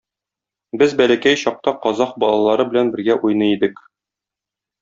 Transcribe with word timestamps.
Без 0.81 0.95
бәләкәй 1.01 1.39
чакта 1.43 1.75
казах 1.85 2.17
балалары 2.25 2.65
белән 2.73 2.93
бергә 2.97 3.21
уйный 3.29 3.57
идек. 3.59 3.89